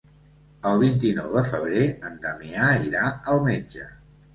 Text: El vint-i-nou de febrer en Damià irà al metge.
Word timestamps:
El 0.69 0.81
vint-i-nou 0.83 1.29
de 1.41 1.45
febrer 1.51 1.85
en 2.11 2.19
Damià 2.27 2.75
irà 2.91 3.09
al 3.15 3.49
metge. 3.51 3.93